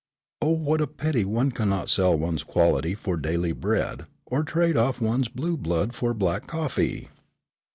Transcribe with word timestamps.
"Oh 0.41 0.49
what 0.53 0.81
a 0.81 0.87
pity 0.87 1.23
one 1.25 1.51
cannot 1.51 1.87
sell 1.87 2.17
one's 2.17 2.41
quality 2.41 2.95
for 2.95 3.17
daily 3.17 3.51
bread, 3.51 4.07
or 4.25 4.43
trade 4.43 4.75
off 4.75 4.99
one's 4.99 5.27
blue 5.27 5.55
blood 5.55 5.93
for 5.93 6.15
black 6.15 6.47
coffee." 6.47 7.09